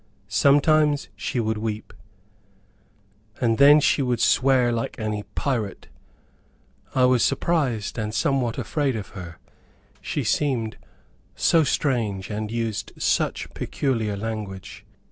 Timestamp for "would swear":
4.01-4.71